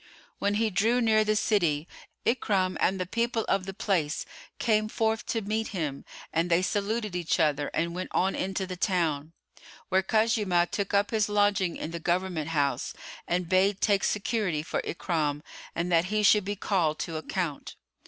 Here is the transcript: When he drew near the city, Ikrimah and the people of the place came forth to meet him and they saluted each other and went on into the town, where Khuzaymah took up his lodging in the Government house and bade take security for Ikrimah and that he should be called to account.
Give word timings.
When 0.39 0.55
he 0.55 0.71
drew 0.71 0.99
near 0.99 1.23
the 1.23 1.35
city, 1.35 1.87
Ikrimah 2.25 2.77
and 2.81 2.99
the 2.99 3.05
people 3.05 3.45
of 3.47 3.67
the 3.67 3.73
place 3.75 4.25
came 4.57 4.89
forth 4.89 5.27
to 5.27 5.43
meet 5.43 5.67
him 5.77 6.05
and 6.33 6.49
they 6.49 6.63
saluted 6.63 7.15
each 7.15 7.39
other 7.39 7.67
and 7.71 7.93
went 7.93 8.09
on 8.11 8.33
into 8.33 8.65
the 8.65 8.75
town, 8.75 9.33
where 9.89 10.01
Khuzaymah 10.01 10.71
took 10.71 10.95
up 10.95 11.11
his 11.11 11.29
lodging 11.29 11.75
in 11.77 11.91
the 11.91 11.99
Government 11.99 12.49
house 12.49 12.95
and 13.27 13.47
bade 13.47 13.79
take 13.79 14.03
security 14.03 14.63
for 14.63 14.81
Ikrimah 14.81 15.43
and 15.75 15.91
that 15.91 16.05
he 16.05 16.23
should 16.23 16.45
be 16.45 16.55
called 16.55 16.97
to 17.01 17.17
account. 17.17 17.75